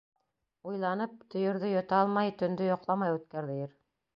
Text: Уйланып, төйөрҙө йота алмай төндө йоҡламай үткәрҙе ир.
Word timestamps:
Уйланып, 0.69 1.13
төйөрҙө 1.35 1.71
йота 1.75 1.99
алмай 2.05 2.35
төндө 2.43 2.71
йоҡламай 2.73 3.17
үткәрҙе 3.19 3.63
ир. 3.67 3.79